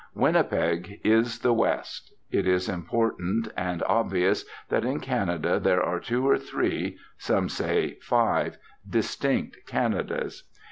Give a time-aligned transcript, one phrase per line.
[0.15, 2.11] Winnipeg is the West.
[2.31, 7.99] It is important and obvious that in Canada there are two or three (some say
[8.01, 8.57] five)
[8.89, 10.49] distinct Canadas.